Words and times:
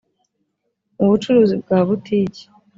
Mu 0.97 1.05
bucuruzi 1.11 1.55
bwa 1.61 1.79
butiki 1.87 2.43